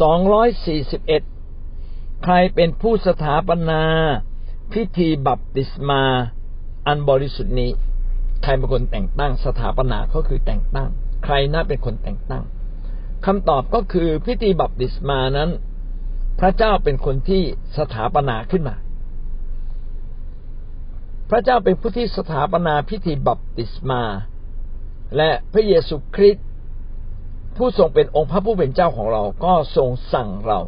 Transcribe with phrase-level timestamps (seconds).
[0.00, 1.22] สองร้อยสี่สิบเอ็ด
[2.24, 3.82] ใครเป็นผู้สถาปนา
[4.72, 6.02] พิธีบัพติศมา
[6.86, 7.70] อันบริสุทธิ์นี้
[8.42, 10.88] ใครเป็นคนแต่งตั้ง สถาปนาก็คือแต่งตั้ง
[11.24, 12.44] ใครน่าเป็นคนแต่งตั้ง
[13.26, 15.50] คำตอบก็คือพิธีบัพติศมานั้น
[16.40, 17.42] พระเจ้าเป็นคนที่
[17.78, 18.76] สถาปนาขึ้นมา
[21.30, 24.02] พระเจ้าเป็นผู้ที่สถาปนาพิธีบัพติศมา
[25.16, 26.47] และพระเยซูคริสต์
[27.58, 30.60] ผู้ทรงเป็นองค์พระผู้เป็นเจ้าของเราก็ทรงสั่งเรา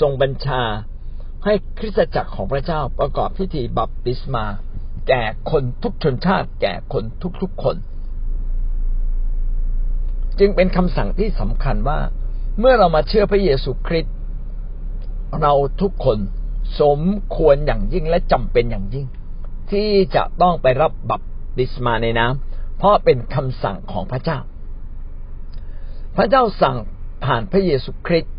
[0.00, 0.62] ทรงบัญชา
[1.44, 4.44] ให้คริสตจักรของพระเจ้าประกอบพิธีบัพติศมา
[5.08, 7.04] แก่คนทุกชนชาติ แก่คน
[7.42, 7.76] ทุกๆคน
[10.38, 11.98] จึงเป็นคำสั่งที่สำคัญว่า
[12.58, 14.14] เมื่อเรามาเชื่อพระเยซูคริสต์
[15.40, 16.18] เราทุกคน
[16.80, 17.00] สม
[17.36, 19.06] ควรอย่างยิ่งและจำเป็นอย่างยิ่ง
[19.70, 21.22] ที่จะต้องไปรับบัพ
[21.58, 24.38] ติศมาในน้ำเพราะเป็นคำสั่งของพระเจ้า
[26.16, 26.76] พระเจ้าสั่ง
[27.24, 28.34] ผ่านพระเยซูคริสต์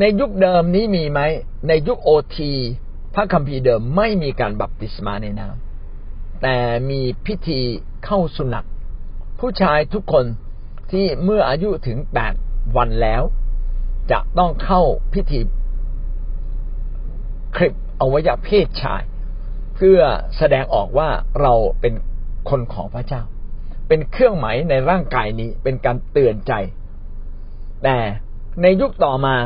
[0.00, 1.20] ในยุคเดิมนี้มีไหม
[1.68, 2.52] ในยุคโอที
[3.14, 6.56] พระคัมภีร์เดิมไม่มีการบัพติศมาในน้ำแต่
[6.90, 7.60] มีพิธี
[8.04, 8.64] เข้าสุนัต
[9.40, 10.24] ผู้ชายทุกคน
[10.90, 12.34] ที่เมื่ออายุถึงแปด
[12.76, 13.22] วันแล้ว
[14.10, 14.82] จะต้องเข้า
[15.14, 15.40] พิธี
[17.56, 19.02] คลิปอวัยวะเพศชาย
[19.74, 20.00] เพื่อ
[20.36, 21.08] แสดงออกว่า
[21.40, 21.94] เราเป็น
[22.50, 23.22] คนของพระเจ้า
[23.88, 26.52] เป็นเครื่องหมายในร่างกายนี้เป็นการเตือนใจ
[27.84, 27.96] แต่
[28.62, 29.36] ในยุคต่อมา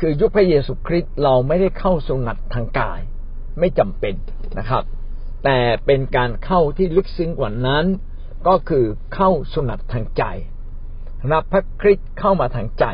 [0.00, 3.00] คือยุคพระเยซูคริสต์เราไม่ได้เข้าสุนัตทางกาย
[3.58, 4.14] ไม่จำเป็น
[4.58, 4.84] นะครับ
[5.44, 7.84] แต่เป็นการเข้าที่ลึกซึ้งกว่านั้น
[8.46, 8.84] ก็คือ
[9.14, 10.24] เข้าสุนัตทางใจ
[11.32, 12.84] รับพระคริสต์เข้ามาทางใจ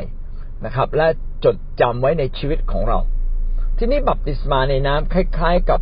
[0.64, 1.06] นะครับ และ
[1.44, 2.98] จดจำไว้ในชีวิตของเรา
[3.78, 5.80] ที่นี้บัพติศมาในน้ำคล้าย ๆกับ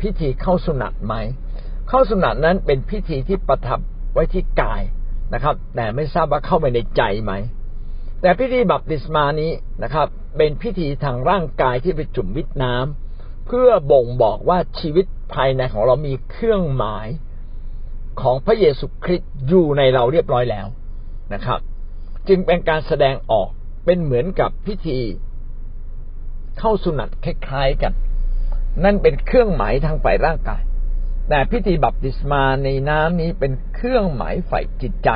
[0.00, 1.14] พิธีเข้าสุนัตไหม
[1.88, 3.80] เข้าสุนัตนั้นเป็นพิธีที่ประทับ
[4.14, 4.82] ไว้ที่กาย
[5.34, 7.32] นะครับ แต่ไม่ทราบว่าเข้าไปในใจไหม
[8.20, 9.50] แต่พิธีบัพติศมานี้
[9.82, 17.08] นะครับ เป็นพิธีทางร่างกายที่ไปจุ่มวิตน้ำเพื่อบ่งบอกว่าชีวิตภายในของเรามีเครื่องหมาย
[18.20, 20.66] ของพระเยซูคริสต์อยู่ในเราเรียบร้อยแล้ว
[21.34, 21.60] นะครับ
[22.28, 23.48] จึงเป็นการแสดงออก
[23.84, 24.98] เป็นเหมือนกับพิธี
[26.58, 27.92] เข้าสุนัตคล้ายๆกัน
[28.84, 30.62] นั่นเป็นเครื่องหมายทางฝ่ายร่างกาย
[31.28, 35.10] แต่พิธีบัพติศมาในน้ำนี้เป็นเครื่องหมายฝ่ายจิตใจ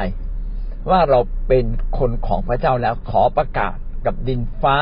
[0.90, 1.64] ว่าเราเป็น
[1.98, 3.76] คนของพระเจ้าแล้วขอประกาศ
[4.06, 4.78] กับดินฟ้า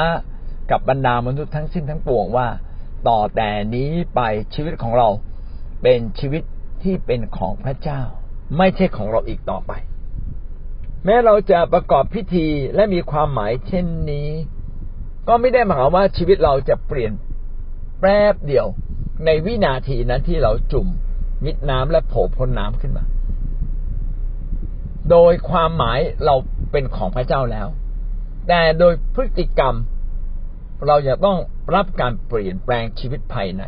[0.71, 2.49] กับบรรดามนุษย์ทั้งสิ้นทั้งปวงว่า
[3.09, 4.21] ต่อแต่นี้ไป
[4.55, 5.09] ชีวิตของเรา
[5.83, 6.43] เป็นชีวิต
[6.83, 8.01] ที่เป็นของพระเจ้า
[8.59, 9.73] ไม่ใช่ของเราอีกต่อไป
[11.05, 14.29] แม้เราจะประกอบพิธีและมีความหมายเช่นนี้
[15.29, 17.13] ก็ไม่ได้หมายว่าชีวิตเราจะเปลี่ยน
[18.01, 18.67] แป๊บเดียว
[19.25, 20.87] ในวินาทีนั้นที่เราจุ่ม
[21.45, 23.05] มิดน้ำและโผล่พ้นน้ำขึ้นมา
[25.11, 26.35] โดยความหมายเรา
[26.73, 27.69] เป็นของพระเจ้าแล้ว
[28.49, 29.75] แต่โดยพฤติกรรม
[30.87, 31.39] เราจะต้อง
[31.75, 33.63] รับการเปลี่ยนแปลงชีวิตภายใน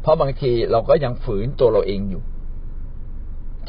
[0.00, 2.22] เพราะบางทีเราก็ยังฝืนตัวเราเองอยู่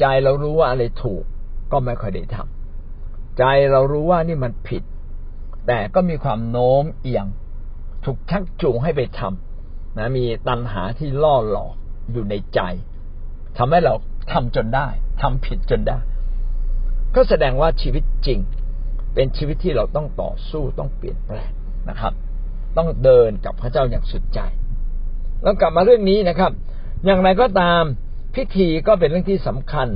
[0.00, 1.24] ใจเรารู้ว่าอะไรถูก
[1.72, 4.82] ก็ไม่ค่อยได้ทำใจเรารู้ว่านี่มันผิด
[5.66, 7.26] แต่ก็มีความโน้มเอียง
[8.04, 11.72] ถูกชักจูงให้ไปทำนะมีตัณหาที่ล่อหลอก
[12.12, 12.60] อยู่ในใจ
[13.58, 13.94] ทำให้เรา
[14.32, 14.88] ทำจนได้
[15.22, 15.98] ทำผิดจนได้
[17.14, 18.38] ก็แสดงว่าชีวิตจริง
[19.14, 21.50] เป็นชีวิตที่เราต้องต่อสู้ต้องเปลี่ยนแปลง
[21.88, 22.12] นะครับ
[22.76, 24.40] ต้องเดินกับพระเจ้าอย่างสุดใจ
[25.42, 26.52] แล้วกลับมาเรื่องนี้นะครับ
[27.04, 27.82] อย่างไรก็ตาม
[28.34, 29.88] พิธีก็เป็นเรื่องที่สำคัญ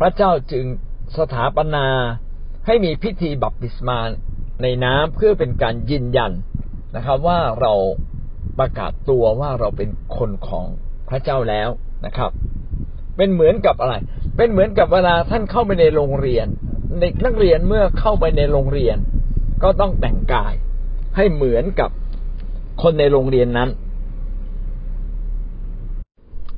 [0.00, 0.64] พระเจ้าจึง
[1.18, 1.86] สถาปนา
[2.66, 3.98] ให้มีพิธีบัพติศมา
[4.62, 6.32] ในน้ำเพื่อเป็นการยืนยัน
[6.96, 7.72] นะครับ ว่าเรา
[8.58, 10.66] ประกาศตัวว่าเราเป็นคนของ
[11.08, 11.68] พระเจ้าแล้ว
[12.06, 12.30] นะครับ
[13.16, 13.94] เป็นเหมือนกับอะไร
[14.36, 16.46] เป็นเหมือนกับเวลาท่านเข้าไปในโรงเรียน
[17.00, 18.96] เด็กนักเรียนเมื่อเข้าไปในโรงเรียน
[19.62, 20.54] ก็ต้องแต่งกาย
[21.16, 21.90] ให้เหมือนกับ
[22.82, 23.70] คนในโรงเรียนนั้น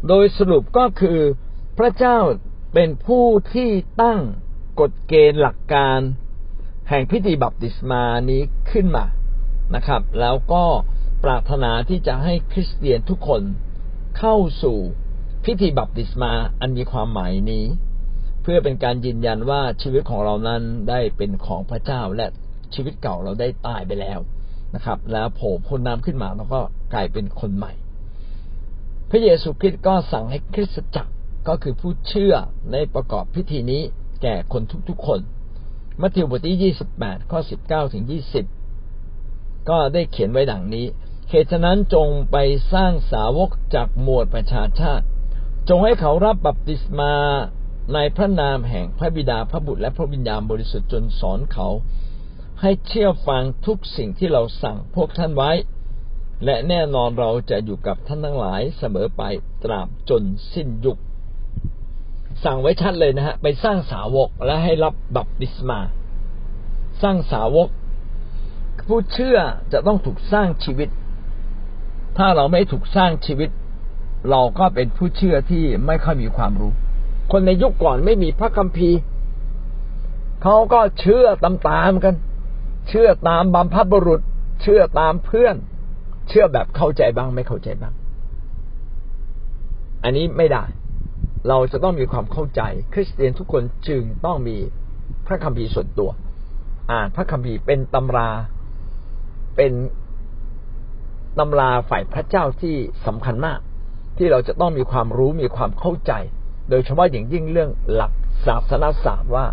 [0.09, 1.21] โดยสรุปก็คือ
[1.79, 2.19] พระเจ้า
[2.75, 3.25] เป็นผู้
[3.55, 3.71] ที่
[4.03, 4.21] ตั้ง
[4.81, 5.99] กฎเกณฑ์หลักการ
[6.89, 9.05] แห่งพิธีบัพติศมานี้ขึ้นมา
[9.75, 10.65] นะครับ แล้วก็
[11.25, 13.43] ปรารถนาที่จะให้คริสเตียนทุกคน
[14.19, 14.79] เข้าสู่
[15.51, 17.65] พิธีบัพติศมาอันมีความหมายนี้
[18.43, 22.27] เพื่อเป็นการยืนยันว่าชีวิตของเรานั้นได้เป็นของพระเจ้าและ
[22.75, 24.19] ชีวิตเก่าเราได้ตายไปแล้ว
[24.75, 26.61] นะครับ แล้วโผล่พ้นน้ำขึ้นมาแล้วก็
[26.95, 27.73] กลายเป็นคนใหม่
[29.11, 31.13] พระเยซูคริสต์ก็สั่งให้คริสตจักร
[31.49, 32.35] ก็คือผู้เชื่อ
[32.73, 33.83] ในประกอบพิธีนี้
[34.23, 35.21] แก่คนทุกๆคน
[36.01, 38.45] มัทธิวบทที่ยี่สิบแปดข้อสิบเก้าถึงยี่สิบ
[39.69, 40.87] ก็ได้เขียนไว้ดังนี้
[41.31, 42.37] เหตุฉะนั้นจงไป
[42.73, 45.07] สร้างสาวกจากหมวดประชาชาติ
[45.69, 47.13] จงให้เขารับบัพติศมา
[47.95, 51.69] ในพระนามแห่งพระบิดาพระบุตรและพระวิญญาณบริสุทธิ์จนสอนเขา
[52.61, 55.51] ให้เชื่อฟังทุกสิ่งที่เราสั่งพวกท่านไว้
[56.45, 59.23] และแน่นอนเราจะอยู่กับท่านทั้งหลายเสมอไป
[59.65, 60.23] ตราบจน
[60.53, 60.99] สิ้นยุค
[62.45, 65.81] สั่งไว้ชัดเลยนะฮะไปสร้างสาวกและให้รับบัพติศมา
[67.03, 67.69] สร้างสาวก
[68.89, 69.39] ผู้เชื่อ
[69.73, 70.89] จะต้องถูกสร้างชีวิต
[72.19, 73.51] ถ้าเราไม่ถูกสร้างชีวิต
[74.31, 76.73] เราก็เป็นผู้เชื่อที่ไม่ค่อยมีความรู้
[77.33, 78.99] คนในยุคก่อนไม่มีพระคัมภีร์
[80.43, 82.15] เขาก็เชื่อตามๆกัน
[82.89, 84.21] เชื่อตามบัมพบุรุษ
[84.63, 85.57] เชื่อตามเพื่อน
[86.29, 87.95] เชื่อแบบเข้าใจบ้างไม่เข้าใจบ้าง
[90.05, 90.65] อันนี้ไม่ได้
[91.49, 92.63] เราจะต้องมีความเข้าใจ
[92.93, 94.57] คริสเตียนทุกคนจึงต้องมี
[95.27, 96.11] พระคัมภีร์ส่วนตัว
[96.91, 98.31] อ่านพระคัมภีร์เป็นตำรา
[99.57, 99.73] เป็น
[101.39, 102.77] ตำราฝ่ายพระเจ้าที่
[103.07, 103.59] สำคัญมาก
[104.19, 106.13] ที่เราจะต้องมีความรู้มีความเข้าใจ
[106.71, 108.13] โดยเฉพาะอย่างยิ่งเรื่องหลัก
[108.47, 109.47] ศาสนาศาสตร์ว่า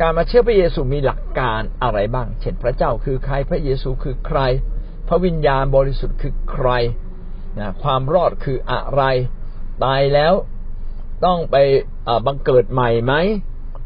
[0.00, 4.40] การมาเชื่อพระเยซูมีหลักการอะไรบ้าง เช่นพระเจ้าคือใครพระเยซูคือใคร
[5.08, 6.68] พระวิญญาณบริสุทธิ์คือใคร
[7.58, 9.02] นะความรอดคืออะไร
[9.84, 10.34] ตายแล้ว
[11.24, 11.56] ต้องไป
[12.26, 13.14] บังเกิดใหม่ไหม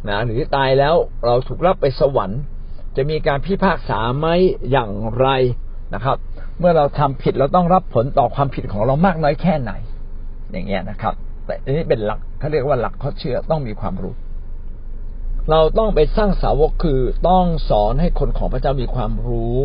[0.08, 0.94] นะหรือตายแล้ว
[1.24, 2.40] เราถูกรับไปสวรรค์
[2.96, 4.26] จะมีการพิพากษาไหม
[4.70, 5.28] อย่างไร
[5.94, 6.16] นะครับ
[6.58, 9.72] เมื่อเราทำผิดเราต้องรับผลต่อความผิดของเรามากน้อยแค่ไหน
[10.52, 11.14] อย่างเงี้ยนะครับ
[11.46, 14.14] แต่อันนี้เป็นหลักเขาเรียกว่าหลักข้อเชื่อต้องมีความรู้
[15.50, 19.56] เราต้องไปสร้างสาวกคือต้องสอนให้คนของพระเจ้ามีความรู้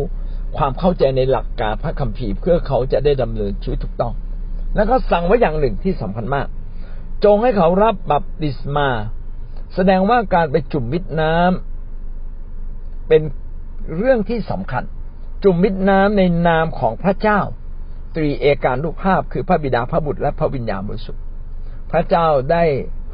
[0.56, 4.12] ความเข้าใจในหลักการพระคัมภีร์เพื่อเขาจะได้ดำเนินชีวิตถูกต้อง
[4.74, 6.46] แล้วก็สั่งไว้อย่างหนึ่งที่สำคัญมาก
[7.24, 8.88] จงให้เขารับบัพติศมา
[9.74, 13.22] แสดงว่าการไปจุ่มมิดน้ำเป็น
[13.96, 14.84] เรื่องที่สำคัญ
[15.44, 17.40] จุ่มมิดน้ำในนามของพระเจ้า
[18.14, 21.22] ตรีเอการลูกภาพคือพระบิดาพระบุตรและพระวิญญาณบริสุทธิ์
[21.90, 22.64] พระเจ้าได้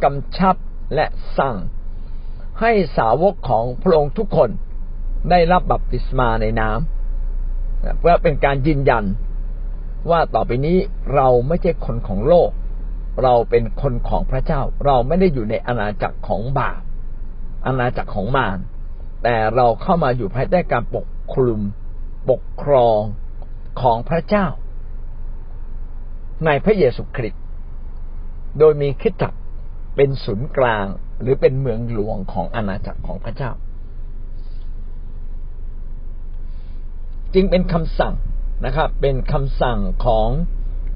[0.05, 0.57] กำชับ
[0.95, 1.07] และ
[1.39, 1.57] สั่ง
[2.61, 4.51] ให้สาวกของพระองค์ทุกคน
[5.31, 9.05] ได้รับบัพติศมาในน้ำเพื่อเป็นการยืนยัน
[10.11, 10.79] ว่าต่อไปนี้
[11.15, 12.51] เราไม่ใช่คนของโลก
[13.23, 16.81] เราเป็นคนของพระเจ้า เราไม่ได้อยู่ในอาณาจักรของบาป
[17.67, 18.59] อาณาจักรของมาร
[19.23, 21.61] แต่เราเข้ามาอยู่ภายใต้การปกคลุม
[22.31, 23.01] ปกครอง
[23.81, 24.47] ของพระเจ้า
[26.47, 27.43] ในพระเยซูคริสต์
[28.59, 29.33] โดยมีคิดจัก
[29.97, 30.87] เป็นศูนย์กลาง
[31.23, 33.51] หรือเป็นเมืองหลวงของอาณาจักรของพระเจ้า
[37.35, 38.15] จึงเป็นคำสั่ง
[38.65, 40.29] นะครับ เป็นคำสั่งของ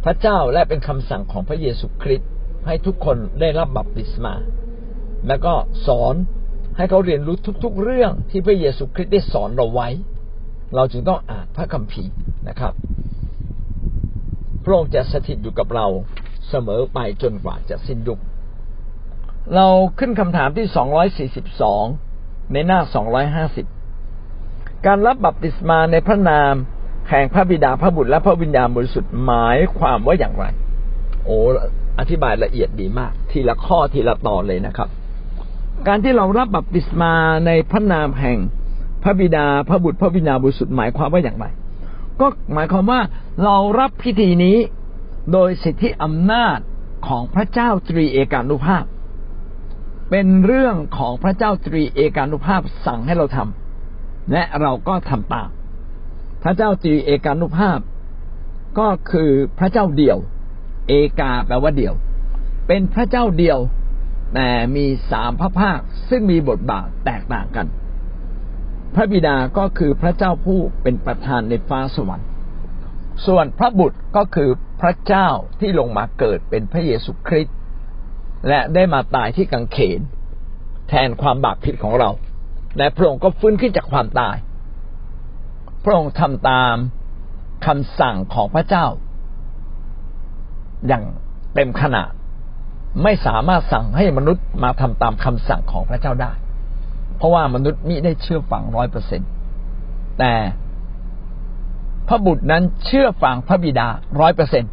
[0.04, 2.30] พระเจ้าและเป็นคำสั่งของพระเยซูคริสต์
[2.66, 4.34] ให้ทุกคนได้รับบัพติศมา
[5.28, 5.54] แล้วก็
[5.86, 6.14] สอน
[6.76, 9.88] ให้เขาเรียนรู้ทุกๆเรื่องที่พระเยซูคริสต์ได้สอนเราไว้
[10.74, 12.12] เราจึงต้องอ่านพระคัมภีร์
[12.48, 12.72] นะครับ
[14.64, 15.86] พระองค์จะสถิตอยู่กับเรา
[16.48, 18.18] เสมอไปจนกว่าจะสิ้นยุค
[19.54, 19.66] เรา
[19.98, 21.84] ขึ้นคำถามที่สองร้อยสี่สิบสอง
[22.52, 23.66] ในหน้าสองร้อยห้าสิบ
[24.86, 26.54] การรับบัพติศมาในพระนาม
[27.10, 30.44] แห่งพระบิดาพระบุตรและพระวิญญาณบริสุทธิ์หมายความว่าอย่างไร
[31.24, 31.38] โอ้
[31.98, 34.88] อธิบายละเอียดดีมาก ทีละข้อทีละตอนเลยนะครับ
[35.88, 37.12] การที่เรารับบัพติศมา
[37.46, 38.38] ในพระนามแห่ง
[39.04, 41.46] พระบิดาพระบุตรพระวิญญาณบริสุทธิ์หมายความว่าอย่างไร
[42.20, 43.00] ก็หมายความว่า
[43.44, 44.56] เรารับพิธีนี้
[45.32, 46.58] โดยสิทธิอำนาจ
[47.08, 48.84] ของพระเจ้าตรีเอกานุภาพ
[50.10, 55.48] เป็นเรื่องของพระเจ้าตรีเอกานุภาพสั่งให้เราทำและเราก็ทำตาม
[56.42, 57.79] พระเจ้าตรีเอกานุภาพ
[58.79, 60.19] ก็คือพระเจ้าเดียว
[60.88, 61.94] เอกาแปลว่าเดียว
[62.67, 63.58] เป็นพระเจ้าเดียว
[64.34, 67.67] แต่มีสามพระภาคซึ่งมีบทบาทแตกต่างกัน
[68.94, 72.29] พระบิดาก็คือพระเจ้าผู้เป็นประธานในฟ้าสวรรค์
[73.27, 75.29] ส่วนพระบุตรก็คือพระเจ้า
[75.60, 77.56] ที่ลงมาเกิดเป็นพระเยซูคริสต์
[78.48, 80.01] และได้มาตายที่กังเขน
[80.89, 82.10] แทนความบาปผิดของเรา
[82.79, 84.36] และพระองค์ก็ฟื้นขึ้นจากความตาย
[85.84, 86.74] พระองค์ทำตาม
[87.67, 88.86] คำสั่งของพระเจ้า
[90.89, 91.05] อย่าง
[91.55, 92.10] เต็มขนาด
[93.03, 96.32] ไม่สามารถสั่งให้มนุษย์มาทำตามคำสั่งของพระเจ้าได้
[97.24, 99.24] ราะว่ามนุษย์มิได้เชื่อฟังร้อยเปอร์เซ็นต
[100.19, 100.34] แต่
[102.08, 103.88] พระบุตรนั้นเชื่อฟังพระบิดา
[104.20, 104.64] ร้อยเปอร์เซ็น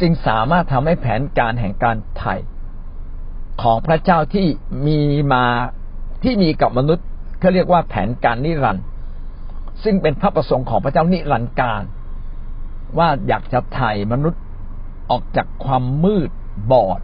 [0.00, 2.34] จึงสามารถทำให้แผนการแห่งการไถ่
[3.62, 4.46] ของพระเจ้าที่
[4.86, 5.00] มี
[5.32, 5.44] มา
[6.22, 7.06] ที่มีกับมนุษย์
[7.40, 8.84] เขาเรียกว่าแผนการนิรันดร์
[9.84, 11.82] ซึ่งเป็นพระประสงค์ของพระเจ้านิรันดร์การ
[12.98, 14.42] ว่าอยากจะไถ่มนุษย์
[15.10, 16.30] ออกจากความมืด
[16.72, 17.00] บอด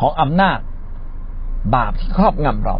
[0.00, 0.58] ของอำนาจ
[1.74, 2.76] บาปที่ครอบงำเรา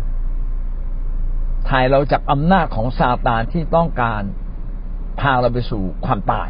[1.68, 4.22] ถ่ายเราจากอำนาจของซาตานที่ต้องการ
[5.20, 6.48] พาเราไปสู่ความตาย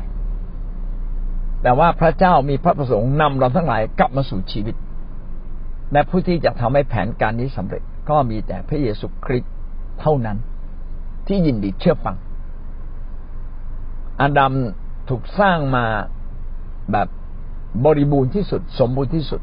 [1.62, 4.76] แต่ว่าพระเจ้ามีพระประสงค์นำเราทั้งหลายกลับมาสู่ชีวิต
[5.92, 9.52] และผู้ที่จะทำให้แผนการนี้สำเร็จก็มีแต่พระเยซูคริสต์
[10.00, 10.38] เท่านั้น
[11.26, 12.16] ที่ยินดีเชื่อฟัง
[14.20, 14.52] อาดัม
[15.08, 15.86] ถูกสร้างมา
[16.92, 17.08] แบบ
[17.84, 19.40] บริบูรณ์ที่สุด สมบูรณ์ที่สุด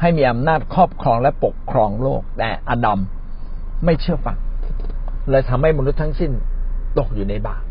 [0.00, 3.00] ให้มีอำนาจครอบครองและปกครองโลก แต่อาดัม
[3.84, 4.36] ไม่เชื่อฟัง
[5.30, 6.32] เลยทำให้มนุษย์ทั้งสิ้น
[6.98, 7.62] ตกอยู่ในบาป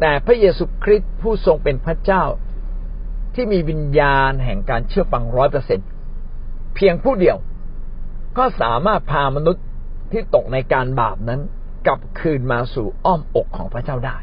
[0.00, 2.24] แต่พระเยซูคริสต์ผู้ทรงเป็นพระเจ้า
[3.34, 5.80] ที่มีวิญญาณแห่งการเชื่อฟังร้อยเปอร์เซ็น
[6.74, 7.36] เพียงผู้เดียว
[8.38, 9.64] ก็สามารถพามนุษย์
[10.12, 11.40] ที่ตกในการบาปนั้น
[11.86, 14.16] กลับคืนมาสู่อ้อมอกของพระเจ้าได้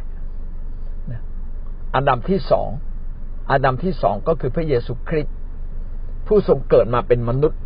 [1.95, 2.69] อันดับที่สอง
[3.51, 5.35] อาดัมที่สองก็คือพระเยซูคริสต์
[6.27, 7.59] ผู้ทรงเกิดมาเป็นมนุษย์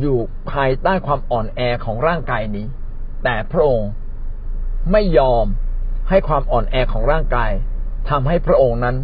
[0.00, 0.18] อยู่
[0.50, 2.66] ภายใต้ความอ่อนแอของร่างกายนี้
[3.28, 3.90] แต่พระองค์
[4.92, 5.46] ไม่ยอม
[6.08, 7.50] ให้ความอ่อนแอของร่างกาย
[8.10, 8.96] ทำให้พระองค์นั้น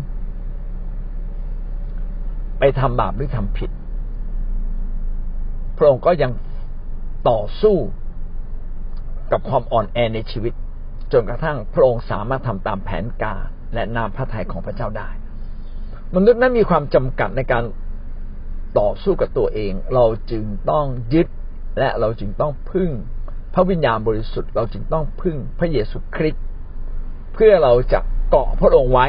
[2.58, 3.70] ไปทำบาปหรือทำผิด
[5.78, 6.32] พระองค์ก็ยัง
[7.28, 7.76] ต่อสู้
[9.32, 10.52] กับความอ่อนแอในชีวิต
[11.12, 13.40] จนกระทั่งพระองค์สามารถทำตามแผนการ
[13.74, 15.08] และนามพระทัยของพระเจ้าได้
[16.14, 17.64] มนุษย์นั้นมีความจำกัดในการ
[18.78, 21.26] ต่อสู้กับตัวเอง เราจึงต้องยึด
[21.78, 22.90] และเราจึงต้องพึ่ง
[23.54, 26.44] พระวิญญาณบริสุทธิ์เราจึงต้องพึ่งพระเยซูคริสต์
[27.34, 29.06] เพื่อเราจะเกาะพระองค์ไว้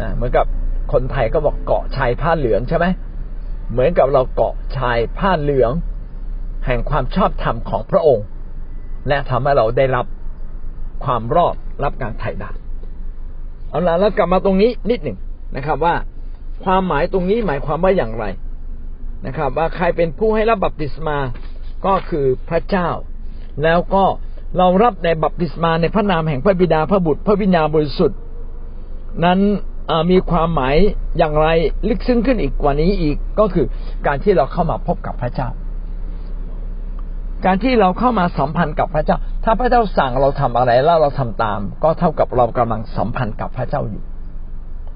[0.00, 0.46] นะเหมือนกับ
[0.92, 2.86] คนไทยก็บอกเกาะชายผ้าเหลืองใช่ไหม
[3.72, 5.72] เหมือนกับเราเกาะชายผ้าเหลือง
[6.66, 8.26] แห่งความชอบธรรมของพระองค์
[9.08, 10.06] และทำให้เราได้รับ
[11.04, 12.50] ความรอดรับการไถ่ดา
[13.68, 15.18] เอาละแล้วกลับมาตรงนี้นิดหนึ่ง
[15.56, 15.94] นะครับว่า
[16.64, 18.24] ความหมายตรงนี้หมายความว่าอย่างไร
[19.26, 21.18] นะครับ ว่าใครเป็นผู้ให้รับบัพติศมา
[21.86, 22.88] ก็คือพระเจ้า
[23.62, 24.04] แล้วก็
[24.58, 28.18] เรารับในบัพติศมาในพระนามแห่งพระบิดาพระบุตร พระวิญญาณบริสุทธิ์
[29.24, 29.40] นั้น
[30.10, 30.76] มีความหมาย
[31.18, 31.48] อย่างไร
[31.88, 33.66] ลึกซึ้งขึ้นอีกกว่านี้อีกก็คือ
[34.06, 35.48] การที่เราเข้ามาพบกับพระเจ้า
[37.46, 44.02] การที่เราเข้ามาสัมพันธ์กับพระเจ้า ถ้าพระเจ้าสั่งเราทำอะไรแล้วเราทำตาม ก็เท่ากับเรากำลังสัมพันธ์กับพระเจ้าอยู่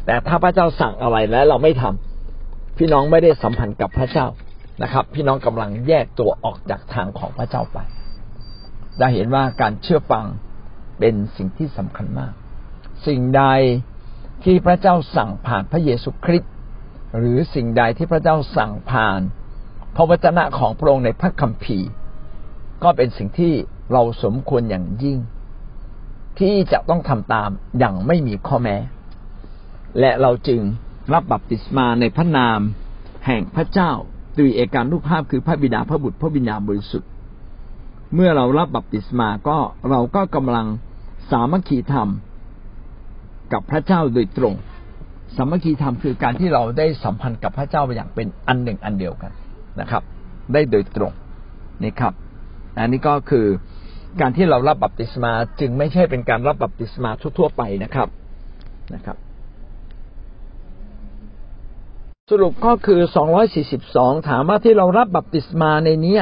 [0.07, 4.27] แต่ถ้าพระเจ้าสั่งอะไรแล้วเราไม่ทำพี่น้องไม่ได้สัมพันธ์กับพระเจ้า
[4.83, 7.79] นะครับ พี่น้องกำลังแยกตัวออกจากทางของพระเจ้าไป
[9.01, 10.27] ได้เห็นว่าการเชื่อฟัง
[10.99, 12.33] เป็นสิ่งที่สำคัญมาก
[13.07, 13.45] สิ่งใด
[14.45, 16.53] ที่พระเจ้าสั่งผ่านพระเยซูคริสต์
[17.19, 19.21] หรือสิ่งใดที่พระเจ้าสั่งผ่าน
[19.97, 21.91] พระวจนะของพระองค์ในพระคัมภีร์
[22.83, 23.53] ก็เป็นสิ่งที่
[23.93, 25.19] เราสมควรอย่างยิ่ง
[26.39, 28.77] ที่จะต้องทำตามอย่างไม่มีข้อแม้
[30.01, 30.61] และเราจึง
[31.13, 32.61] รับบัพติศมาในพระนาม
[33.27, 33.91] แห่งพระเจ้า
[34.39, 37.09] ด้วยเอการรูปภาพคือพระบิดาพระบุตรพระวิญญาณบริสุทธิ
[38.15, 39.59] เมื่อเรารับบัพติศมาก็
[39.91, 40.67] เราก็กำลัง
[41.31, 42.09] สามัคคีธรรม
[43.53, 44.55] กับพระเจ้าโดยตรง
[45.37, 49.33] สามัคคีธรรมคือการที่เราได้สัมพันธ์กับพระเจ้าอย่างเป็นอันหนึ่งอันเดียวกัน
[49.81, 50.03] นะครับ
[50.53, 51.13] ได้โดยตรง
[51.83, 52.13] นี่ครับ
[52.79, 53.47] อันนี้ก็คือ
[54.21, 58.09] การที่เรารับบัพติศมาจึงไม่ใช่เป็นการรับบัพติศมาทั่ว ๆ ไปนะครับ
[58.95, 59.17] นะครับ
[62.31, 63.01] สรุปก็คือ
[63.65, 66.17] 242 ถามว่าที่เรารับบัพติศมาในนี้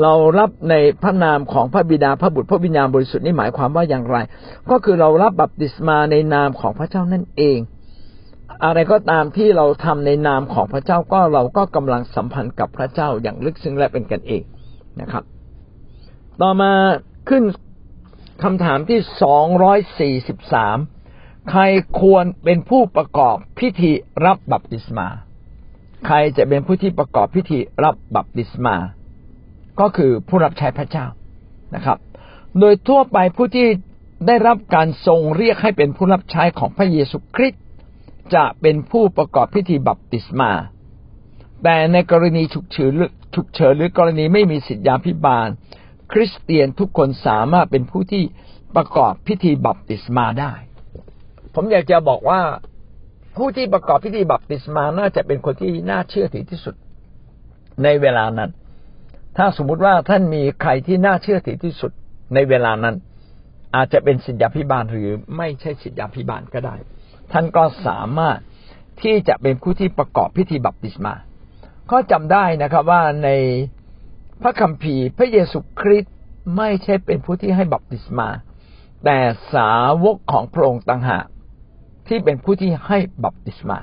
[0.00, 4.16] เรารับในพระนามของพระบิดาพระบุตรพระวิญญาณบริสุทธิ์นี่หมายความว่าอย่างไร
[4.70, 7.58] ก็คือเรารับบัพติศมาในนามของพระเจ้านั่นเอง
[8.64, 14.42] อะไรก็ตามที่เราทำในนามของพระเจ้าก็เราก็กำลังสัมพันธ์กับพระเจ้าอย่างลึกซึ้งและเป็นกันเอง
[15.00, 15.22] นะครับ
[16.40, 16.72] ต่อมา
[17.28, 17.42] ขึ้น
[18.42, 19.00] คำถามที่
[20.26, 21.62] 243ใคร
[22.00, 23.92] ควรเป็นผู้ประกอบพิธี
[24.24, 25.08] รับบัพติศมา
[26.06, 28.76] ใครจะเป็นผู้ที่ประกอบพิธีรับบัพติศมา
[29.80, 31.06] ก็คือผู้รับใช้พระเจ้า
[31.74, 31.98] นะครับ
[32.58, 33.68] โดยทั่วไปผู้ที่
[34.26, 37.62] ได้รับการทรงเรียกให้เป็นผู้รับใช้ของพระเยซูคริสต์
[38.34, 40.52] จะเป็นผู้ประกอบพิธีบัพติศมา
[41.62, 42.92] แต่ในกรณีฉุกเฉิน
[43.34, 45.48] ฉุกเฉินหรือกรณีไม่มีสิทธิยาพิบาล
[46.12, 48.24] คริสเตียนทุกคนสามารถเป็นผู้ที่
[48.76, 50.52] ประกอบพิธีบัพติศมาได้
[51.54, 52.40] ผมอยากจะบอกว่า
[53.36, 56.74] ผู้ที่ประกอบพิธีบัพติศมาน่าจะเป็นคนที่น่าเชื่อถือที่สุด
[57.82, 58.50] ในเวลานั้น
[59.36, 61.92] ถ้าสมมุติว่าท่านมีใครที่น่าเชื่อถือที่สุด
[62.34, 62.96] ในเวลานั้น
[63.76, 66.74] อาจจะเป็นสิทธิพิบาลหรือไม่ใช่สิทธิพิบาลก็ได้
[67.32, 68.38] ท่านก็สามารถ
[69.02, 71.14] ที่จะเป็นผู้ที่ประกอบพิธีบัพติศมา
[71.90, 73.28] ก็จำได้นะครับว่าใน
[74.42, 76.14] พระคัมภีร์พระเยซูคริสต์
[76.56, 78.28] ไม่ใช่เป็นผู้ที่ให้บัพติศมา
[79.04, 79.18] แต่
[79.54, 79.72] สา
[80.04, 81.26] วกของพระองค์ต่างหาก
[82.08, 83.78] ที่เป็นผู้ที่ให้บัพติศมา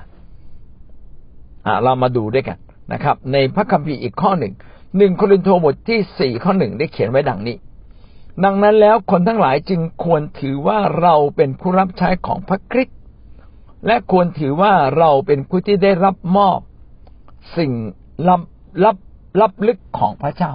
[1.84, 2.58] เรามาดูด้วยกัน
[2.93, 4.53] นะครับ ในพระคัมภีร์อีกข้อหนึ่ง
[4.98, 7.58] หนึ่งโครินธ์บทที่สี่ข้อหนึ่งได้เขียนไว้ดังนี้
[8.43, 12.98] ดังนั้นแล้วคนทั้งหลายจึงควรถือว่าเราเป็นผู้รับใช้ของพระคริสต์
[13.86, 16.60] และควรถือว่าเราเป็นผู้ที่ได้รับมอบ
[17.58, 17.72] สิ่ง
[18.27, 18.41] ลับ
[18.84, 18.98] ลับ
[19.41, 20.51] ลับลึกของพระเจ้า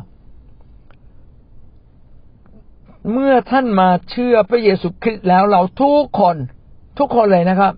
[3.13, 6.37] เมื่อท่านมาเชื่อพระเยซูคริสต์แล้วเราทุกคน
[6.99, 7.73] ทุกคนเลยนะครับ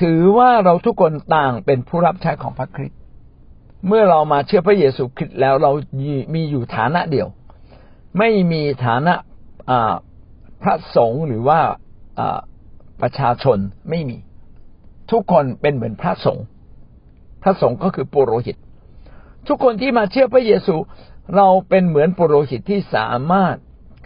[0.00, 2.98] ถือว่าเราทุกคนต่างเป็นผู้รับใช้ของพระคริสต์
[3.86, 5.70] เมื่อเรามาเชื่อพระเยซูคริสต์แล้วเรา
[6.34, 7.28] มีอยู่ฐานะเดียว
[8.18, 9.14] ไม่มีฐานะ
[10.62, 11.60] พระสงฆ์หรือว่า
[13.02, 13.58] ประชาชน
[13.90, 14.16] ไม่มี
[15.10, 16.44] ทุกคนเป็นเหมือนพระสงฆ์
[17.42, 18.56] พระสงฆ์ก็คือปุโรหิต
[19.48, 20.74] ทุกคนที่มาเชื่อพระเยซู
[21.36, 23.56] เราเป็นเหมือนปุโรหิตที่สามารถ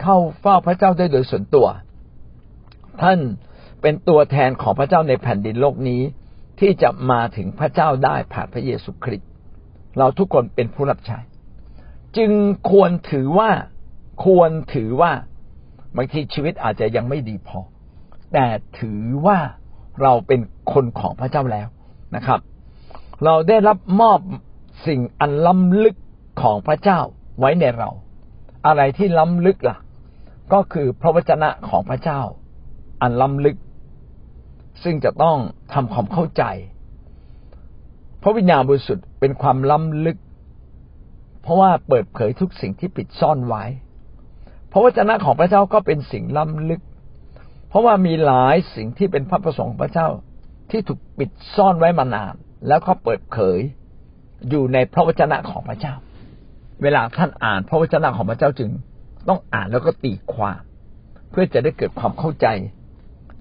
[0.02, 1.66] เข้าเฝ้าพระเจ้าได้โดยส่วนตัว
[3.02, 3.18] ท่าน
[3.82, 6.02] เป็นตัวแทนของพระเจ้าในแผ่นดินโลกนี้
[6.60, 9.27] ที่จะมาถึงพระเจ้าได้ผ่านพระเยซูคริสต์
[9.98, 11.18] เราทุกคนเป็นผู้รับใช้
[12.16, 12.32] จึง
[12.70, 13.50] ควรถือว่า
[14.24, 15.12] ควรถือว่า
[15.96, 17.58] บางทีชีวิตอาจจะยังไม่ดีพอ
[18.32, 18.46] แต่
[18.78, 19.38] ถือว่า
[20.02, 20.40] เราเป็น
[20.72, 21.68] คนของพระเจ้าแล้ว
[22.16, 22.40] นะครับ
[23.24, 24.20] เราได้รับมอบ
[24.86, 25.96] สิ่งอันล้ำลึก
[26.42, 27.00] ของพระเจ้า
[27.38, 27.90] ไว้ในเรา
[28.66, 29.76] อะไรที่ล้ำลึกล่ะ
[30.52, 32.20] ก็คือพระวจนะของพระเจ้า
[33.02, 33.56] อันล้ำลึก
[34.82, 35.36] ซึ่งจะต้อง
[35.72, 36.44] ทำความเข้าใจ
[38.22, 40.18] พระวิญญาณบริสุทธิ์ เป็นความล้ำลึก
[41.42, 43.64] เพราะว่าเปิดเผยทุกสิ่งที่ปิดซ่อนไว้
[44.72, 46.82] พระวจนะของพระเจ้าก็เป็นสิ่งล้ำลึก
[47.68, 50.08] เพราะว่ามีหลายสิ่งที่เป็นพระประสงค์ของพระเจ้า
[50.70, 52.34] ที่ถูกปิดซ่อนไว้มานาน
[52.68, 53.58] แล้วก็เปิดเผย
[54.48, 55.94] อยู่ในพระวจนะของพระเจ้า
[56.82, 58.70] เวลาท่านอ่านพระวจนะของพระเจ้าจึง
[59.28, 60.60] ต้องอ่านแล้วก็ตีความ
[61.30, 62.46] เพื่อจะได้เกิดความเข้าใจ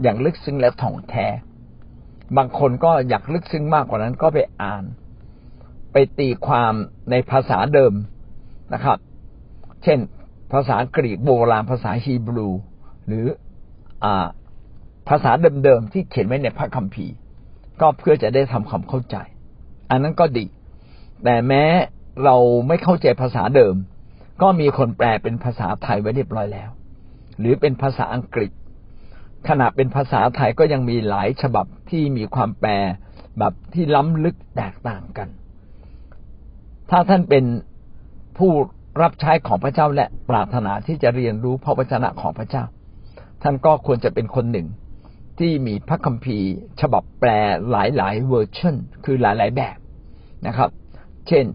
[0.01, 1.27] อย่างลึกซึ้งและถ่องแท้
[2.37, 4.83] บางคนก็อยากลึกซึ้งมากกว่านั้นก็ไปอ่าน
[5.91, 6.73] ไปตีความ
[7.11, 7.93] ในภาษาเดิม
[8.73, 8.97] นะครับ
[9.83, 9.99] เช่น
[10.53, 12.49] ภาษากรีกโบราณภาษาฮีบรู
[13.07, 13.25] หรือ
[14.03, 14.27] อ่า
[15.09, 15.31] ภาษา
[15.63, 17.15] เดิมๆที่เขียนไว้ในพระคัมภีร์
[17.81, 19.17] ก็เพื่อจะได้ทำความเข้าใจ
[19.89, 20.45] อันนั้นก็ดี
[21.23, 21.63] แต่แม้
[22.23, 22.35] เรา
[22.67, 23.75] ไม่เข้าใจภาษาเดิม
[24.41, 26.69] ก็มีคนแปลเป็นภาษาไทยไว้เรียบร้อยแล้ว
[27.39, 28.51] หรือเป็นภาษาอังกฤษ
[29.47, 32.71] ขณะเป็นภาษาไทยก็ยังมีหลายฉบับที่มีความแปล
[33.39, 35.27] แบบที่ล้ำลึกแตกต่างกัน
[36.89, 37.45] ถ้าท่านเป็น
[38.37, 38.51] ผู้
[39.01, 42.63] รับใช้ของพระเจ้าและปรารถนาที่จะเรียนรู้พระวจนะของพระเจ้า
[43.43, 44.67] ท่านก็ควรจะเป็นคนหนึ่ง
[45.39, 46.49] ที่มีพระคัมภีร์
[46.81, 47.29] ฉบับแปล
[47.69, 49.77] หลายๆเวอร์ชันคือหลายๆแบบ
[50.47, 50.69] นะครับ
[51.27, 51.45] เช่น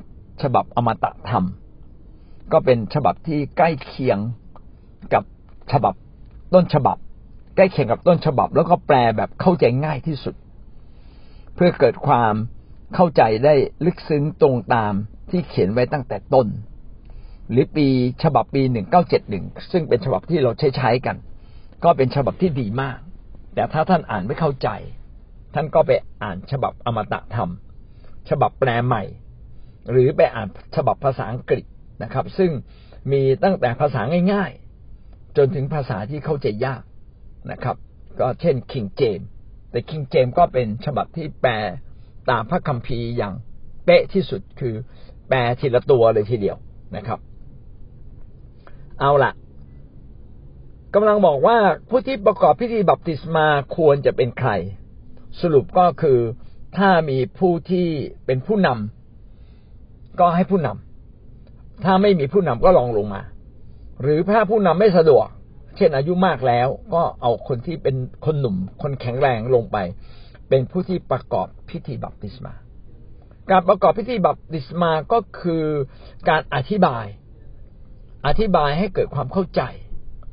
[0.42, 1.44] ฉบับอมตะธรรม
[2.52, 4.18] ก็เป็นฉบับที่ใกล้เคียง
[5.14, 5.24] กับ
[5.72, 5.94] ฉบับ
[6.54, 6.96] ต้นฉบับ
[7.56, 10.34] ใกล้เคียงกับต้นฉบับ แล้วก็แปลแบบเข้าใจง่ายที่สุด
[11.54, 12.34] เพื่อเกิดความ
[12.94, 14.92] เข้าใจได้ลึกซึ้งตรงตาม
[15.30, 16.46] ที่เขียนไว้ตั้งแต่ต้น
[17.50, 17.86] หรือปี
[18.22, 21.16] ฉบับปีหนึ่งเก้าเจ็ดหนึ่งซึ่งเป็นฉบับที่เราใช้ใช้กัน
[21.84, 22.98] ก็เป็นฉบับที่ดีมาก
[23.54, 24.68] แต่ถ้าท่านอ่านไม่เข้าใจ
[25.54, 25.90] ท่านก็ไป
[26.22, 27.50] อ่านฉบับอมตะธรรม
[28.28, 29.02] ฉบับแปลใหม่
[29.90, 31.64] หรือไปอ่านฉบับภาษาอังกฤษ
[32.02, 32.50] นะครับ ซึ่ง
[33.12, 34.00] มีตั้งแต่ภาษา
[34.32, 34.50] ง่าย
[34.94, 36.82] ๆ จนถึงภาษาที่เข้าใจยาก
[37.50, 37.76] นะครับ
[38.20, 39.20] ก็เช่นคิงเจม
[39.70, 41.52] แต่คิงเจมก็เป็นฉบับที่แปล
[42.30, 43.34] ตามพระคัมภีร์อย่าง
[43.84, 44.74] เป๊ะที่สุดคือ
[45.28, 46.56] แปลทีละตัวเลยทีเดียว
[46.96, 47.18] นะครับ
[49.00, 49.32] เอาละ
[50.94, 51.56] กำลังบอกว่า
[51.88, 54.50] ผู้ที่ประกอบพิธีบัพติศมาควรจะเป็นใคร
[55.40, 56.18] สรุปก็คือ
[56.76, 57.88] ถ้ามีผู้ที่
[58.26, 63.22] เป็นผู้นำก็ให้ผู้นำถ้าไม่มีผู้นำก็ลองลงมา
[64.02, 65.26] หรือถ้าผู้นำไม่สะดวก
[65.76, 69.76] เช่นอายุมากแล้ว ก็เอาคนที่เป็นคนหนุ่ม คนแข็งแรงลงไป
[70.54, 72.54] เป็นผู้ที่ประกอบพิธีบัพติศมา
[73.50, 75.64] การประกอบพิธีบัพติศมาก็คือ
[76.28, 77.06] การอธิบาย
[78.26, 79.62] อธิบายให้เกิดความเข้าใจ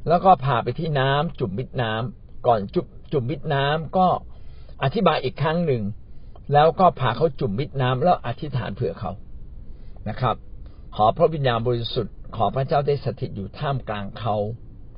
[0.08, 4.08] แล้วก็พาไปที่น้ำจุ่มมิดน้ำก่อนจุ่มจุ่มมิดน้ำก็
[4.84, 5.84] อธิบายอีกครั้งหนึ่ง
[6.54, 9.12] แล้วก็พาเขาจุ่มมิดน้ำแล้วอธิษฐานเผื่อเขา
[10.10, 10.36] นะครับ
[10.96, 14.36] ขอพระวิญญาณบริสุทธิ์ขอพระเจ้าได้สถิตอยู่ท่ามกลางเขา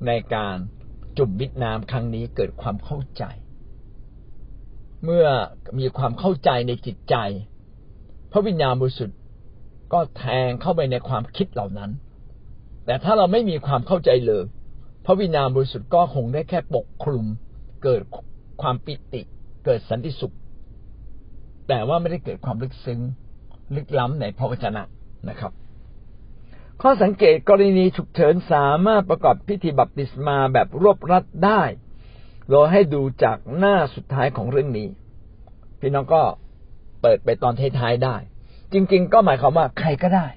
[0.08, 0.58] ในการ
[1.18, 3.26] จุ่มมิดน้ำครั้งนี้เกิดความเข้าใจ
[5.06, 5.28] เมื่อ
[5.80, 7.16] มีความเข้าใจในจิตใจ
[8.32, 9.18] พระวิญญาณบริสุทธิ์
[9.94, 11.92] ก็แทงเข้าไปในความคิดเหล่านั้น
[12.86, 14.44] แต่ถ้าเราไม่มีความเข้าใจเลย
[15.06, 17.26] พระวิญญาณบริสุทธิ์ก็คงได้แค่ปกคลุม
[17.84, 18.02] เกิด
[18.62, 19.22] ความปิติ
[19.66, 20.36] เกิดสันติสุข
[21.68, 23.00] แต่ว่าไม่ได้เกิดความลึกซึ้ง
[23.76, 24.84] ลึกล้ำในพระวจนะ
[25.30, 25.52] นะครับ
[26.82, 31.62] ข้อสังเกตกรณีฉุกเฉินสามารถประกอบพิธีบัพติศมาแบบรวบรัดได้
[32.50, 34.88] เราให้ดูจากหน้าสุดท้ายของเรื่องนี้
[35.80, 36.22] พี่น้องก็
[37.02, 38.16] เปิดไปตอนท้ายๆได้
[38.74, 40.28] จริง ๆ ก็หมายความว่าใครก็ได้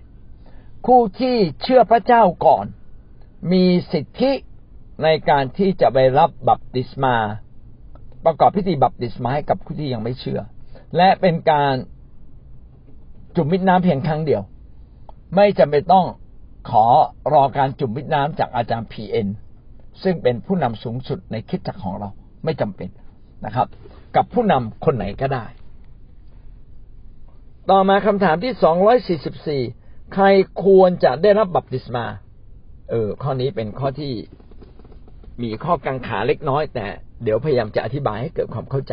[0.86, 2.66] ผู้ที่เชื่อพระเจ้าก่อน
[3.52, 4.32] มีสิทธิ
[5.02, 7.16] ในการที่จะไปรับบัพติศมา
[8.24, 10.40] ประกอบพิธีบัพติศมาให้กับผู้ที่ยังไม่เชื่อ
[10.96, 11.74] และเป็นการ
[13.36, 14.42] จุ่มมิดน้ำเพียงครั้งเดียว
[15.36, 16.06] ไม่จำเป็นต้อง
[16.70, 16.86] ขอ
[17.32, 19.28] รอการจุ่มมิดน้ำจากอาจารย์พีเอ็น
[20.02, 22.08] ซึ่งเป็นผู้นำสูงสุดในคิดจักรของเรา
[22.44, 22.88] ไม่จำเป็น
[23.46, 23.66] นะครับ
[24.16, 25.46] กับผู้นำคนไหนก็ได้
[27.70, 29.62] ต่อมาคำถามที่สองร้อยสี่สิบสี่
[30.14, 30.24] ใคร
[30.64, 32.04] ควรจะได้รับบัพติศมา
[32.90, 34.12] เออ ข้อนี้เป็นข้อที่
[35.42, 36.86] มีข้อกังขาเล็กน้อย แต่
[37.22, 38.92] เดี๋ยวพยายามจะอธิบายให้เกิดความเข้าใจ